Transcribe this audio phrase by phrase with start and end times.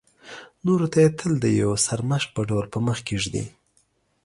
[0.65, 3.45] نورو ته یې تل د یو سرمشق په ډول په مخکې ږدي.